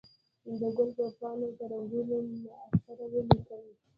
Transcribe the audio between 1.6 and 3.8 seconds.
رنګونه معطر ولیکم